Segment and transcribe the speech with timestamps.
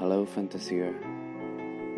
[0.00, 0.88] Halo Fantasia,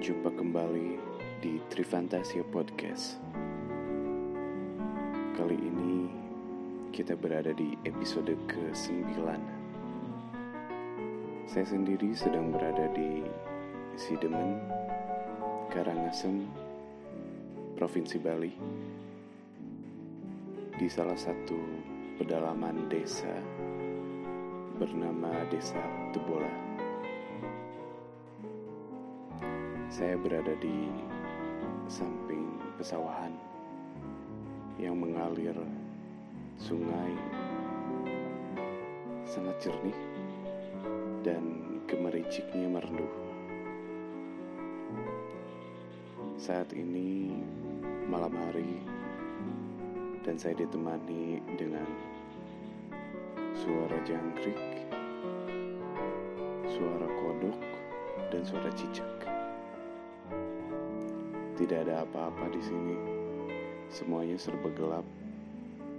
[0.02, 0.98] jumpa kembali
[1.38, 3.22] di Trifantasia Podcast.
[5.38, 6.10] Kali ini
[6.90, 9.22] kita berada di episode ke-9.
[11.46, 13.22] Saya sendiri sedang berada di
[13.94, 14.58] Sidemen,
[15.70, 16.50] Karangasem,
[17.78, 18.50] Provinsi Bali,
[20.74, 21.54] di salah satu
[22.18, 23.30] pedalaman desa
[24.74, 25.78] bernama Desa
[26.10, 26.71] Tebola.
[30.02, 30.90] Saya berada di
[31.86, 33.30] samping pesawahan
[34.74, 35.54] yang mengalir
[36.58, 37.14] sungai
[39.22, 39.94] sangat jernih
[41.22, 43.06] dan gemericiknya merdu.
[46.34, 47.38] Saat ini
[48.10, 48.82] malam hari
[50.26, 51.86] dan saya ditemani dengan
[53.54, 54.58] suara jangkrik,
[56.66, 57.58] suara kodok,
[58.34, 59.21] dan suara cicak.
[61.52, 62.96] Tidak ada apa-apa di sini.
[63.92, 65.04] Semuanya serba gelap,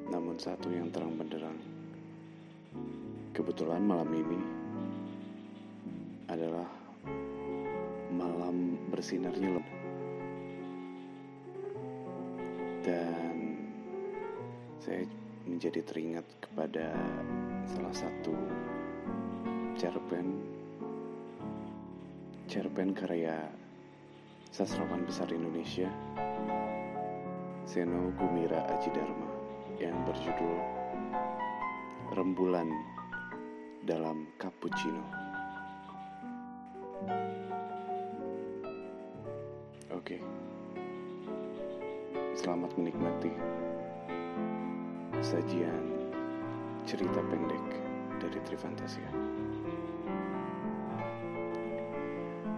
[0.09, 1.58] namun satu yang terang benderang.
[3.38, 4.42] Kebetulan malam ini
[6.26, 6.66] adalah
[8.09, 9.68] malam bersinarnya lem.
[12.81, 13.38] Dan
[14.81, 15.06] saya
[15.46, 16.92] menjadi teringat kepada
[17.70, 18.36] salah satu
[19.78, 20.44] cerpen
[22.48, 23.48] cerpen karya
[24.54, 25.90] sastrawan besar Indonesia
[27.66, 29.34] Seno Gumira Aji Dharma
[29.82, 30.62] yang berjudul
[32.14, 32.70] Rembulan
[33.81, 35.02] dalam Cappuccino.
[39.90, 40.22] Oke.
[42.38, 43.34] Selamat menikmati
[45.26, 45.98] sajian
[46.86, 47.66] cerita pendek
[48.22, 49.09] dari Trifantasia.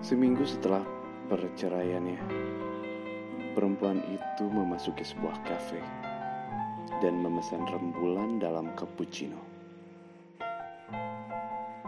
[0.04, 0.84] Seminggu setelah
[1.26, 2.22] perceraiannya,
[3.58, 5.82] perempuan itu memasuki sebuah kafe
[7.02, 9.42] dan memesan rembulan dalam cappuccino.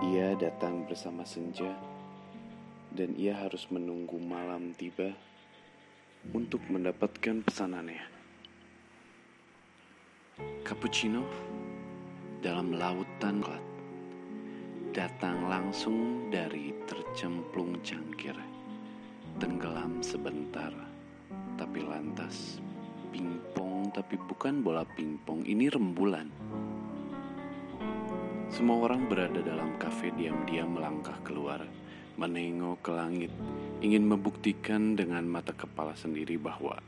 [0.01, 1.69] Ia datang bersama senja
[2.93, 5.13] dan ia harus menunggu malam tiba
[6.33, 8.05] untuk mendapatkan pesanannya.
[10.65, 11.21] Cappuccino
[12.41, 13.65] dalam lautan gelap
[14.97, 18.56] datang langsung dari tercemplung cangkir
[19.37, 20.73] tenggelam sebentar
[21.57, 22.61] tapi lantas
[23.13, 26.29] pingpong tapi bukan bola pingpong ini rembulan
[28.53, 31.61] semua orang berada dalam kafe diam-diam melangkah keluar
[32.17, 33.31] menengok ke langit
[33.85, 36.81] ingin membuktikan dengan mata kepala sendiri bahwa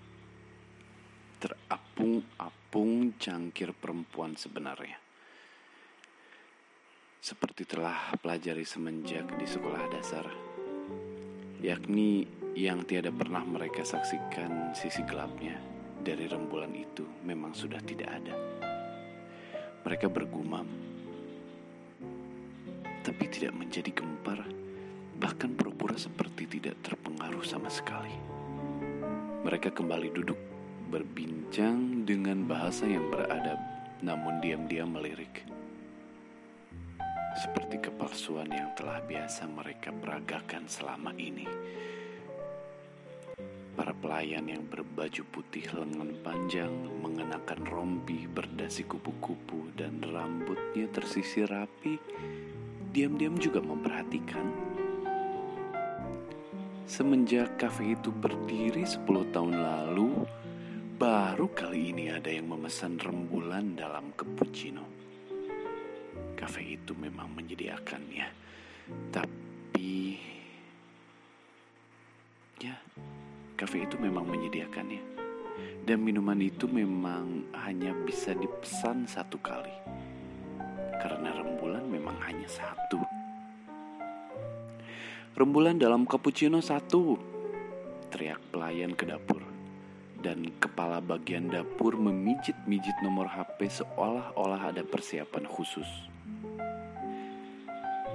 [1.40, 5.00] terapung-apung cangkir perempuan sebenarnya.
[7.20, 10.28] Seperti telah pelajari semenjak di sekolah dasar,
[11.60, 12.28] yakni
[12.58, 15.58] yang tiada pernah mereka saksikan sisi gelapnya
[16.02, 18.36] dari rembulan itu memang sudah tidak ada.
[19.86, 20.68] Mereka bergumam,
[23.06, 24.44] tapi tidak menjadi gempar,
[25.18, 28.14] bahkan pura-pura seperti tidak terpengaruh sama sekali.
[29.46, 30.40] Mereka kembali duduk
[30.90, 33.62] berbincang dengan bahasa yang beradab,
[34.04, 35.46] namun diam-diam melirik.
[37.40, 41.48] Seperti kepalsuan yang telah biasa mereka peragakan selama ini.
[43.80, 46.68] Para pelayan yang berbaju putih lengan panjang,
[47.00, 51.96] mengenakan rompi berdasi kupu-kupu dan rambutnya tersisir rapi,
[52.92, 54.70] diam-diam juga memperhatikan
[56.90, 60.26] Semenjak kafe itu berdiri 10 tahun lalu,
[60.98, 64.84] baru kali ini ada yang memesan rembulan dalam cappuccino.
[66.34, 68.28] Kafe itu memang menyediakannya,
[69.14, 70.18] tapi
[72.58, 72.74] ya,
[73.60, 75.04] kafe itu memang menyediakannya.
[75.84, 79.76] Dan minuman itu memang hanya bisa dipesan satu kali.
[80.96, 83.04] Karena rembulan memang hanya satu.
[85.36, 87.20] Rembulan dalam cappuccino satu.
[88.08, 89.44] Teriak pelayan ke dapur.
[90.20, 95.88] Dan kepala bagian dapur memijit-mijit nomor HP seolah-olah ada persiapan khusus.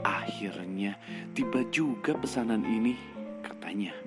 [0.04, 1.00] Akhirnya
[1.32, 2.92] tiba juga pesanan ini,
[3.40, 4.03] katanya.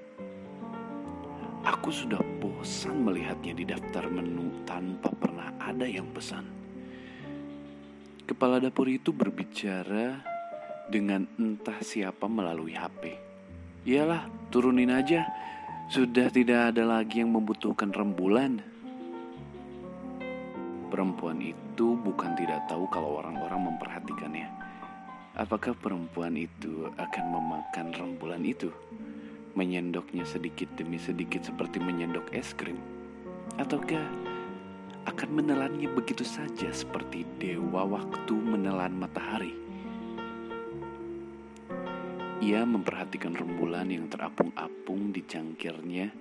[1.77, 6.41] Aku sudah bosan melihatnya di daftar menu tanpa pernah ada yang pesan.
[8.25, 10.17] Kepala dapur itu berbicara
[10.89, 13.13] dengan entah siapa melalui HP.
[13.85, 15.29] Iyalah, turunin aja.
[15.93, 18.57] Sudah tidak ada lagi yang membutuhkan rembulan.
[20.89, 24.49] Perempuan itu bukan tidak tahu kalau orang-orang memperhatikannya.
[25.37, 28.73] Apakah perempuan itu akan memakan rembulan itu?
[29.57, 32.77] Menyendoknya sedikit demi sedikit seperti menyendok es krim?
[33.57, 34.05] Ataukah
[35.09, 39.57] akan menelannya begitu saja seperti dewa waktu menelan matahari?
[42.37, 46.13] Ia memperhatikan rembulan yang terapung-apung di cangkirnya.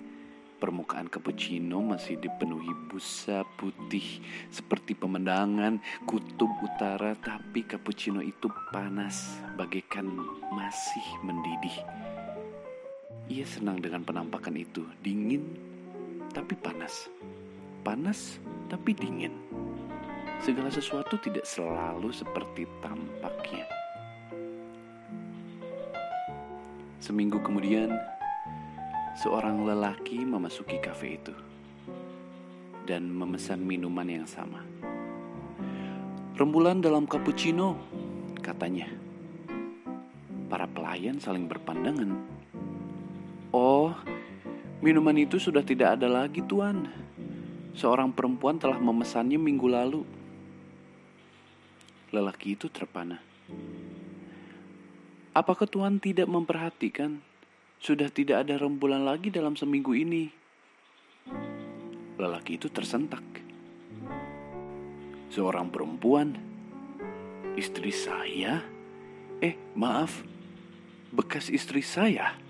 [0.57, 4.17] Permukaan cappuccino masih dipenuhi busa putih
[4.49, 5.77] seperti pemandangan
[6.09, 10.09] kutub utara, tapi cappuccino itu panas bagaikan
[10.49, 11.77] masih mendidih.
[13.27, 15.43] Ia senang dengan penampakan itu, dingin
[16.31, 17.11] tapi panas.
[17.83, 18.39] Panas
[18.71, 19.35] tapi dingin.
[20.39, 23.67] Segala sesuatu tidak selalu seperti tampaknya.
[27.03, 27.91] Seminggu kemudian,
[29.19, 31.35] seorang lelaki memasuki kafe itu
[32.87, 34.63] dan memesan minuman yang sama.
[36.39, 37.75] Rembulan dalam cappuccino,
[38.39, 38.87] katanya.
[40.47, 42.36] Para pelayan saling berpandangan.
[43.55, 43.95] Oh,
[44.83, 46.91] minuman itu sudah tidak ada lagi, Tuan.
[47.77, 50.01] Seorang perempuan telah memesannya minggu lalu.
[52.11, 53.21] Lelaki itu terpana.
[55.37, 57.21] Apakah Tuhan tidak memperhatikan?
[57.77, 60.33] Sudah tidak ada rembulan lagi dalam seminggu ini.
[62.17, 63.21] Lelaki itu tersentak.
[65.29, 66.33] Seorang perempuan,
[67.53, 68.65] istri saya.
[69.37, 70.25] Eh, maaf,
[71.13, 72.46] bekas istri saya.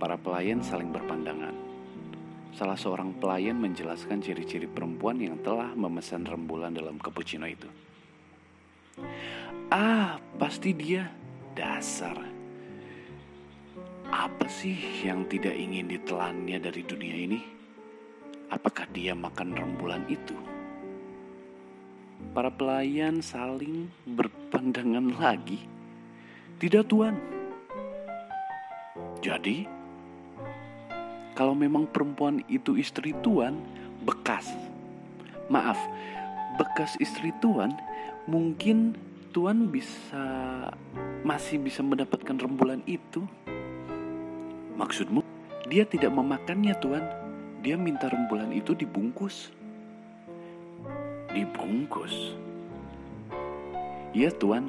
[0.00, 1.52] Para pelayan saling berpandangan.
[2.56, 7.68] Salah seorang pelayan menjelaskan ciri-ciri perempuan yang telah memesan rembulan dalam cappuccino itu.
[9.68, 11.04] Ah, pasti dia
[11.52, 12.16] dasar.
[14.08, 17.40] Apa sih yang tidak ingin ditelannya dari dunia ini?
[18.48, 20.34] Apakah dia makan rembulan itu?
[22.32, 25.60] Para pelayan saling berpandangan lagi.
[26.56, 27.14] Tidak, Tuan.
[29.22, 29.79] Jadi,
[31.34, 33.58] kalau memang perempuan itu istri Tuan,
[34.04, 34.50] bekas.
[35.50, 35.78] Maaf,
[36.58, 37.74] bekas istri Tuan
[38.30, 38.94] mungkin
[39.30, 40.24] Tuhan bisa
[41.22, 43.22] masih bisa mendapatkan rembulan itu?
[44.74, 45.22] Maksudmu,
[45.70, 47.04] dia tidak memakannya, Tuhan.
[47.60, 49.52] Dia minta rembulan itu dibungkus.
[51.30, 52.34] Dibungkus?
[54.16, 54.66] Iya, Tuhan.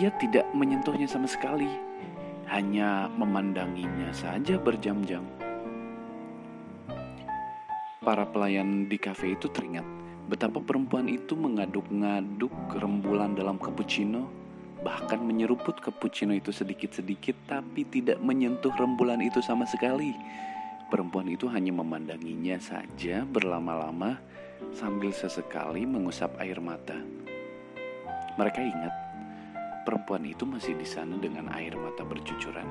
[0.00, 1.89] Ia tidak menyentuhnya sama sekali.
[2.50, 5.22] Hanya memandanginya saja berjam-jam.
[8.02, 10.00] Para pelayan di kafe itu teringat
[10.30, 14.30] Betapa perempuan itu mengaduk-ngaduk rembulan dalam cappuccino,
[14.78, 20.14] bahkan menyeruput cappuccino itu sedikit-sedikit tapi tidak menyentuh rembulan itu sama sekali.
[20.86, 24.22] Perempuan itu hanya memandanginya saja berlama-lama
[24.70, 26.94] sambil sesekali mengusap air mata.
[28.38, 29.09] Mereka ingat
[29.84, 32.66] perempuan itu masih di sana dengan air mata bercucuran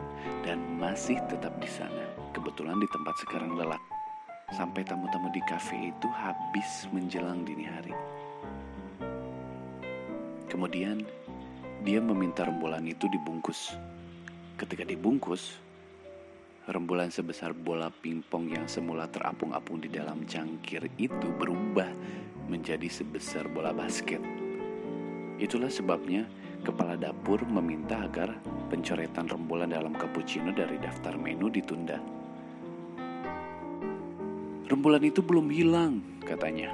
[0.46, 2.06] dan masih tetap di sana.
[2.32, 3.82] Kebetulan di tempat sekarang lelak
[4.54, 7.94] sampai tamu-tamu di kafe itu habis menjelang dini hari.
[10.50, 11.06] Kemudian
[11.86, 13.78] dia meminta rembulan itu dibungkus.
[14.58, 15.56] Ketika dibungkus,
[16.68, 21.88] rembulan sebesar bola pingpong yang semula terapung-apung di dalam cangkir itu berubah
[22.50, 24.20] menjadi sebesar bola basket.
[25.40, 26.28] Itulah sebabnya
[26.64, 28.36] kepala dapur meminta agar
[28.70, 31.98] pencoretan rembulan dalam cappuccino dari daftar menu ditunda.
[34.70, 36.70] Rembulan itu belum hilang, katanya.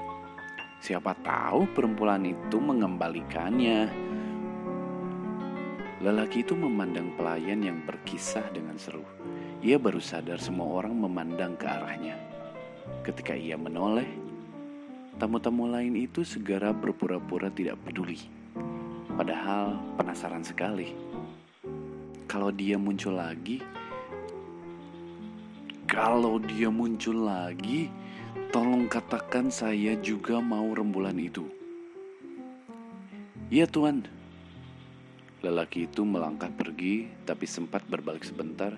[0.84, 3.88] Siapa tahu perempuan itu mengembalikannya.
[6.04, 9.02] Lelaki itu memandang pelayan yang berkisah dengan seru.
[9.64, 12.20] Ia baru sadar semua orang memandang ke arahnya.
[13.02, 14.06] Ketika ia menoleh,
[15.16, 18.35] tamu-tamu lain itu segera berpura-pura tidak peduli.
[19.16, 20.92] Padahal penasaran sekali.
[22.28, 23.64] Kalau dia muncul lagi,
[25.88, 27.88] kalau dia muncul lagi,
[28.52, 31.48] tolong katakan saya juga mau rembulan itu.
[33.48, 34.04] Iya tuan.
[35.40, 38.76] Lelaki itu melangkah pergi tapi sempat berbalik sebentar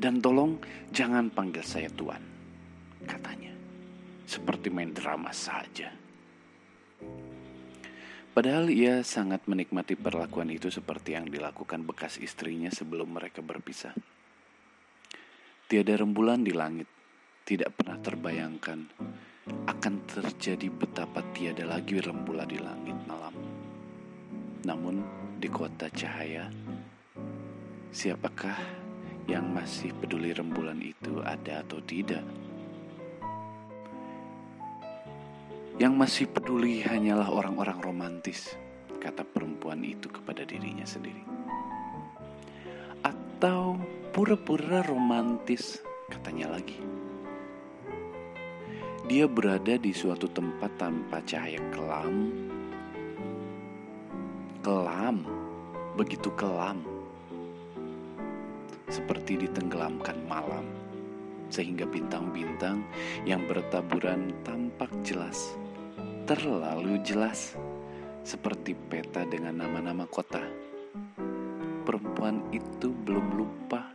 [0.00, 0.56] dan tolong
[0.96, 2.24] jangan panggil saya tuan,
[3.04, 3.52] katanya.
[4.24, 6.03] Seperti main drama saja.
[8.34, 13.94] Padahal ia sangat menikmati perlakuan itu seperti yang dilakukan bekas istrinya sebelum mereka berpisah.
[15.70, 16.90] Tiada rembulan di langit,
[17.46, 18.90] tidak pernah terbayangkan
[19.70, 23.38] akan terjadi betapa tiada lagi rembulan di langit malam.
[24.66, 25.06] Namun
[25.38, 26.50] di kota cahaya,
[27.94, 28.58] siapakah
[29.30, 32.26] yang masih peduli rembulan itu ada atau tidak?
[35.74, 38.54] Yang masih peduli hanyalah orang-orang romantis,
[39.02, 41.26] kata perempuan itu kepada dirinya sendiri.
[43.02, 43.82] Atau
[44.14, 46.78] pura-pura romantis, katanya lagi.
[49.10, 52.30] Dia berada di suatu tempat tanpa cahaya kelam.
[54.62, 55.26] Kelam,
[55.98, 56.86] begitu kelam.
[58.86, 60.70] Seperti ditenggelamkan malam,
[61.50, 62.86] sehingga bintang-bintang
[63.26, 65.58] yang bertaburan tampak jelas,
[66.24, 67.52] terlalu jelas,
[68.24, 70.40] seperti peta dengan nama-nama kota.
[71.84, 73.92] Perempuan itu belum lupa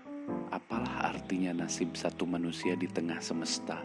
[0.53, 3.81] apalah artinya nasib satu manusia di tengah semesta.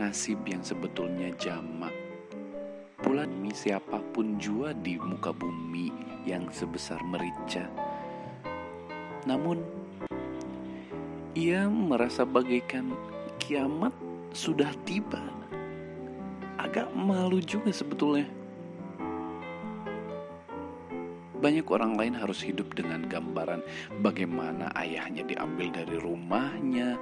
[0.00, 1.92] Nasib yang sebetulnya jamak.
[2.96, 5.92] Pula demi siapa pun jua di muka bumi
[6.24, 7.68] yang sebesar merica.
[9.28, 9.60] Namun,
[11.36, 12.96] ia merasa bagaikan
[13.36, 13.92] kiamat
[14.32, 15.43] sudah tiba.
[16.74, 18.26] Agak malu juga sebetulnya.
[21.38, 23.62] Banyak orang lain harus hidup dengan gambaran
[24.02, 26.98] bagaimana ayahnya diambil dari rumahnya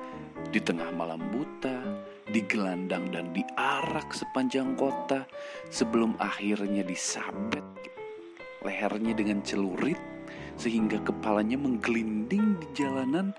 [0.52, 1.80] di tengah malam buta,
[2.28, 5.24] digelandang dan diarak sepanjang kota
[5.72, 7.64] sebelum akhirnya disabet
[8.60, 9.96] lehernya dengan celurit
[10.60, 13.32] sehingga kepalanya menggelinding di jalanan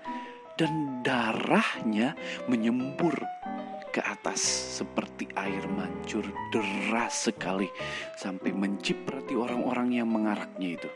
[0.58, 2.18] dan darahnya
[2.50, 3.14] menyembur
[4.24, 4.40] atas
[4.80, 7.68] seperti air mancur deras sekali
[8.16, 10.88] sampai menciprati orang-orang yang mengaraknya itu.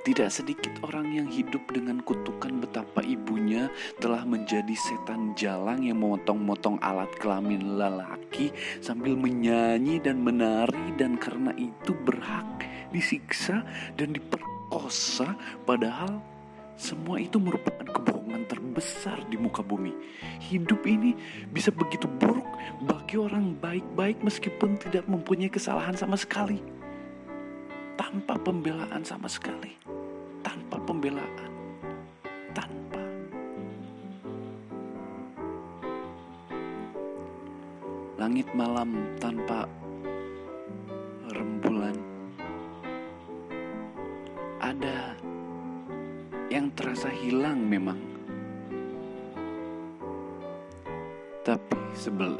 [0.00, 3.68] Tidak sedikit orang yang hidup dengan kutukan betapa ibunya
[4.00, 8.48] telah menjadi setan jalang yang memotong-motong alat kelamin lelaki
[8.80, 12.64] sambil menyanyi dan menari dan karena itu berhak
[12.96, 13.60] disiksa
[14.00, 15.36] dan diperkosa
[15.68, 16.24] padahal
[16.80, 18.19] semua itu merupakan kebohongan
[18.50, 19.94] terbesar di muka bumi.
[20.42, 21.14] Hidup ini
[21.50, 22.46] bisa begitu buruk
[22.82, 26.58] bagi orang baik-baik meskipun tidak mempunyai kesalahan sama sekali.
[27.94, 29.74] Tanpa pembelaan sama sekali.
[30.42, 31.52] Tanpa pembelaan.
[32.50, 33.02] Tanpa.
[38.18, 38.90] Langit malam
[39.22, 39.68] tanpa
[41.30, 41.96] rembulan.
[44.60, 45.16] Ada
[46.50, 48.09] yang terasa hilang memang.
[51.50, 52.38] Tapi sebel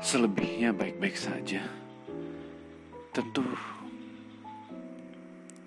[0.00, 1.60] selebihnya baik-baik saja.
[3.12, 3.44] Tentu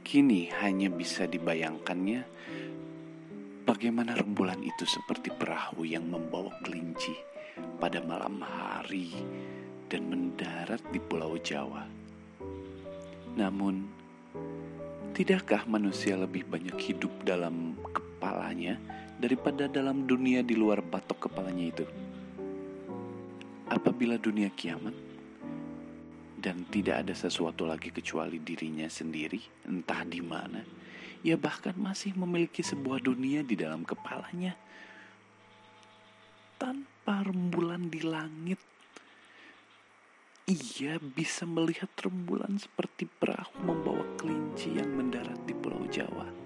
[0.01, 2.25] kini hanya bisa dibayangkannya
[3.62, 7.13] bagaimana rembulan itu seperti perahu yang membawa kelinci
[7.77, 9.13] pada malam hari
[9.86, 11.86] dan mendarat di pulau Jawa.
[13.38, 13.86] Namun
[15.13, 18.82] Tidakkah manusia lebih banyak hidup dalam kepalanya
[19.22, 21.86] daripada dalam dunia di luar batok kepalanya itu?
[23.74, 24.94] Apabila dunia kiamat
[26.38, 30.62] dan tidak ada sesuatu lagi kecuali dirinya sendiri, entah di mana,
[31.25, 34.53] ia bahkan masih memiliki sebuah dunia di dalam kepalanya
[36.62, 38.62] tanpa rembulan di langit
[40.44, 46.42] ia bisa melihat rembulan seperti perahu membawa kelinci yang mendarat di Pulau Jawa.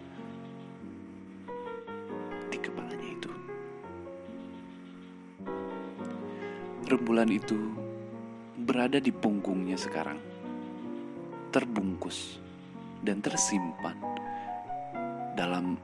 [6.88, 7.56] Rembulan itu
[8.63, 10.17] berada di punggungnya sekarang,
[11.51, 12.39] terbungkus
[13.03, 13.96] dan tersimpan
[15.36, 15.77] dalam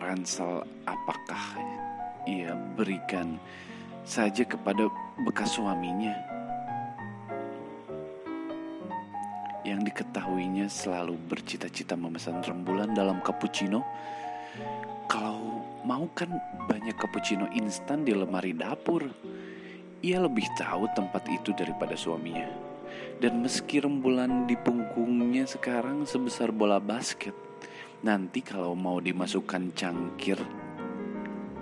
[0.00, 1.58] ransel apakah
[2.24, 3.36] ia berikan
[4.06, 4.86] saja kepada
[5.26, 6.14] bekas suaminya
[9.66, 13.82] yang diketahuinya selalu bercita-cita memesan rembulan dalam cappuccino.
[15.10, 16.30] Kalau mau kan
[16.70, 19.10] banyak cappuccino instan di lemari dapur.
[20.06, 22.46] Ia lebih tahu tempat itu daripada suaminya.
[23.18, 27.34] Dan meski rembulan di punggungnya sekarang sebesar bola basket,
[28.06, 30.38] nanti kalau mau dimasukkan cangkir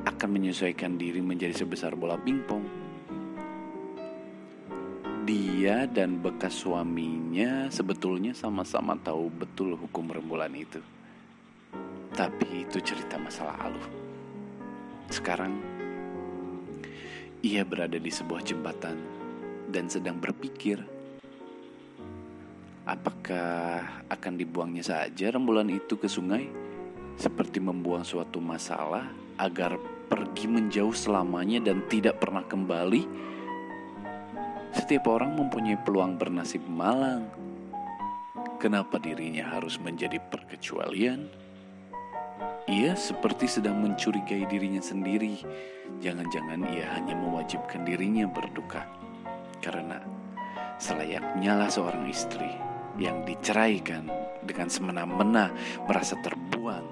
[0.05, 2.85] akan menyesuaikan diri menjadi sebesar bola pingpong
[5.25, 10.85] dia dan bekas suaminya sebetulnya sama-sama tahu betul hukum rembulan itu.
[12.13, 13.81] Tapi itu cerita masa lalu.
[15.09, 15.74] Sekarang
[17.45, 18.97] ia berada di sebuah jembatan
[19.69, 20.81] dan sedang berpikir
[22.89, 26.49] apakah akan dibuangnya saja rembulan itu ke sungai
[27.21, 29.77] seperti membuang suatu masalah agar
[30.09, 33.05] pergi menjauh selamanya dan tidak pernah kembali
[34.73, 37.29] setiap orang mempunyai peluang bernasib malang.
[38.59, 41.44] Kenapa dirinya harus menjadi perkecualian?
[42.65, 45.39] Ia seperti sedang mencurigai dirinya sendiri.
[46.01, 48.89] Jangan-jangan ia hanya mewajibkan dirinya berduka.
[49.61, 50.01] Karena
[50.81, 52.51] selayaknya lah seorang istri
[52.99, 54.11] yang diceraikan
[54.43, 55.53] dengan semena-mena
[55.87, 56.87] merasa terbuang.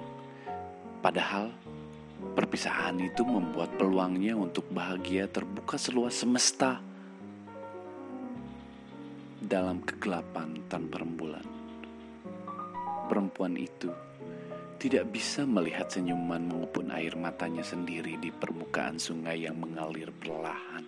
[1.03, 1.51] Padahal
[2.33, 6.79] perpisahan itu membuat peluangnya untuk bahagia terbuka seluas semesta
[9.43, 11.43] dalam kegelapan tanpa rembulan.
[13.11, 13.91] Perempuan itu
[14.83, 20.83] tidak bisa melihat senyuman maupun air matanya sendiri di permukaan sungai yang mengalir perlahan.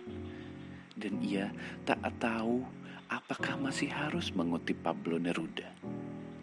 [0.92, 1.48] Dan ia
[1.88, 2.60] tak tahu
[3.08, 5.72] apakah masih harus mengutip Pablo Neruda.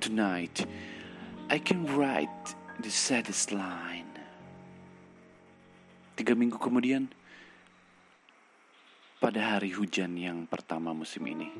[0.01, 0.65] Tonight,
[1.53, 4.09] I can write the saddest line.
[6.17, 7.05] Tiga minggu kemudian,
[9.21, 11.53] pada hari hujan yang pertama musim ini,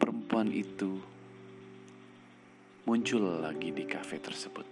[0.00, 1.12] perempuan itu
[2.84, 4.66] muncul lagi di kafe tersebut.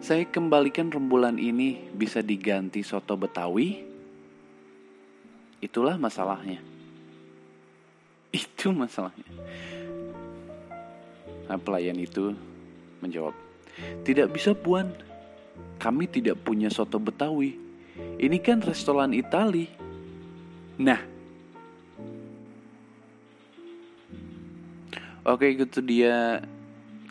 [0.00, 3.84] Saya kembalikan rembulan ini bisa diganti soto Betawi.
[5.60, 6.58] Itulah masalahnya.
[8.32, 9.28] Itu masalahnya.
[11.46, 12.32] Nah, pelayan itu
[13.04, 13.36] menjawab,
[14.02, 14.90] "Tidak bisa, Puan.
[15.76, 17.54] Kami tidak punya soto Betawi.
[18.16, 19.68] Ini kan restoran Itali."
[20.80, 21.19] Nah,
[25.20, 26.40] Oke, itu dia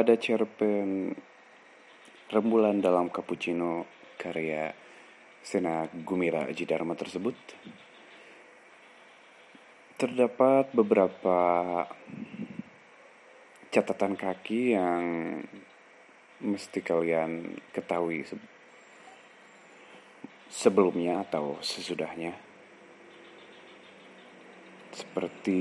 [0.00, 1.12] Pada cerpen
[2.32, 3.84] Rembulan dalam Cappuccino
[4.16, 4.72] karya
[5.44, 7.36] Sena Gumira Dharma tersebut
[10.00, 11.36] terdapat beberapa
[13.68, 15.04] catatan kaki yang
[16.48, 18.24] mesti kalian ketahui
[20.48, 22.40] sebelumnya atau sesudahnya.
[24.96, 25.60] Seperti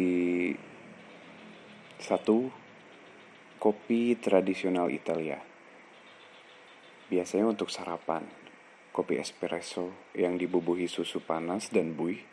[1.99, 2.68] satu
[3.59, 5.35] Kopi tradisional Italia.
[7.11, 8.23] Biasanya untuk sarapan,
[8.95, 12.23] kopi espresso yang dibubuhi susu panas dan buih.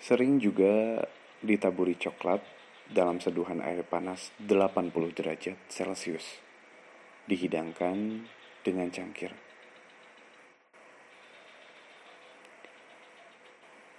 [0.00, 1.04] Sering juga
[1.44, 2.40] ditaburi coklat
[2.88, 6.40] dalam seduhan air panas 80 derajat Celcius.
[7.28, 8.24] Dihidangkan
[8.64, 9.36] dengan cangkir.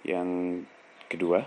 [0.02, 0.30] Yang
[1.06, 1.46] kedua,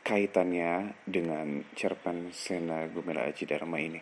[0.00, 4.00] kaitannya dengan cerpen Sena Gumela Aji Dharma ini.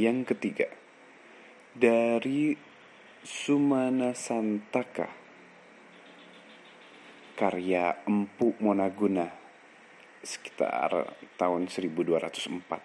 [0.00, 0.68] Yang ketiga,
[1.76, 2.56] dari
[3.20, 5.08] Sumana Santaka,
[7.36, 9.28] karya Empu Monaguna,
[10.24, 12.80] sekitar tahun 1204.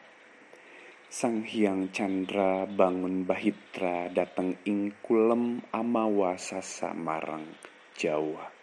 [1.06, 7.48] Sang Hyang Chandra bangun Bahitra datang ing kulem amawasa Samarang,
[7.95, 8.55] Jawa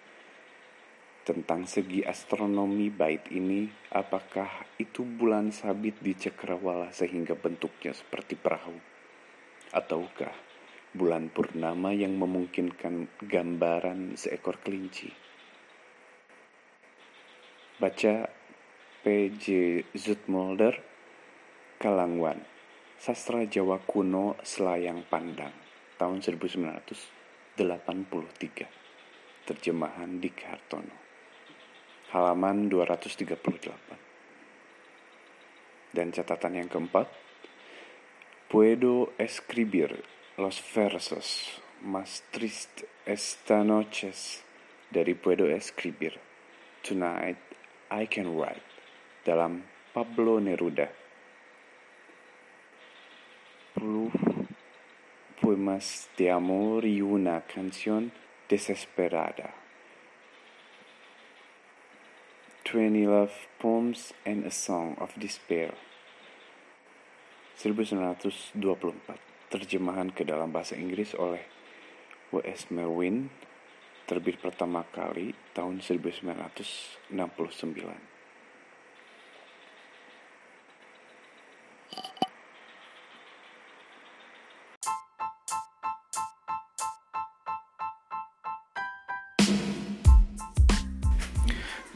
[1.22, 8.74] tentang segi astronomi bait ini, apakah itu bulan sabit di cakrawala sehingga bentuknya seperti perahu?
[9.70, 10.34] Ataukah
[10.90, 15.14] bulan purnama yang memungkinkan gambaran seekor kelinci?
[17.78, 18.26] Baca
[19.02, 19.46] P.J.
[19.94, 20.74] Zutmolder,
[21.78, 22.42] Kalangwan,
[22.98, 25.54] Sastra Jawa Kuno Selayang Pandang,
[25.98, 27.58] tahun 1983.
[29.42, 31.01] Terjemahan di Kartono
[32.12, 33.72] halaman 238.
[35.92, 37.08] Dan catatan yang keempat,
[38.52, 40.04] Puedo escribir
[40.36, 44.12] los versos más triste esta noche
[44.90, 46.20] dari puedo escribir.
[46.82, 47.38] Tonight
[47.90, 48.60] I can write
[49.24, 50.92] dalam Pablo Neruda.
[55.40, 58.12] Poemas de amor y una canción
[58.50, 59.61] desesperada.
[62.72, 65.76] Twenty Love Poems and a Song of Despair
[67.60, 71.44] 1924 Terjemahan ke dalam bahasa Inggris oleh
[72.32, 72.72] W.S.
[72.72, 73.28] Merwin
[74.08, 77.12] Terbit pertama kali tahun 1969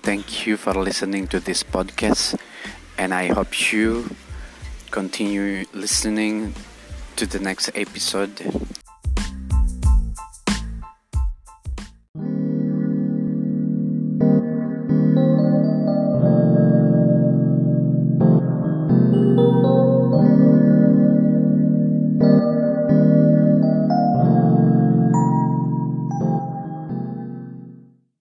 [0.07, 2.39] Thank you for listening to this podcast,
[2.97, 4.15] and I hope you
[4.93, 6.55] continue listening
[7.17, 8.39] to the next episode.